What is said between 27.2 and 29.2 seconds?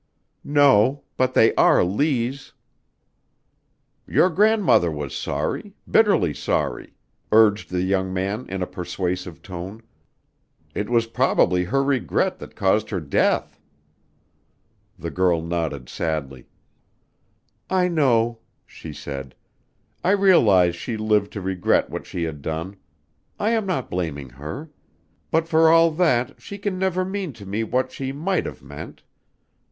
to me what she might have meant.